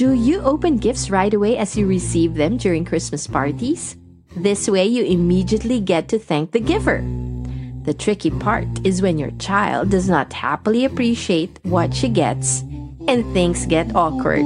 Do 0.00 0.12
you 0.14 0.40
open 0.40 0.78
gifts 0.78 1.10
right 1.10 1.28
away 1.28 1.58
as 1.58 1.76
you 1.76 1.86
receive 1.86 2.32
them 2.32 2.56
during 2.56 2.86
Christmas 2.86 3.26
parties? 3.26 3.98
This 4.34 4.66
way, 4.66 4.86
you 4.86 5.04
immediately 5.04 5.78
get 5.78 6.08
to 6.08 6.18
thank 6.18 6.52
the 6.52 6.58
giver. 6.58 7.04
The 7.84 7.92
tricky 7.92 8.30
part 8.30 8.64
is 8.82 9.02
when 9.02 9.18
your 9.18 9.30
child 9.32 9.90
does 9.90 10.08
not 10.08 10.32
happily 10.32 10.86
appreciate 10.86 11.60
what 11.64 11.92
she 11.92 12.08
gets 12.08 12.62
and 13.08 13.30
things 13.34 13.66
get 13.66 13.94
awkward. 13.94 14.40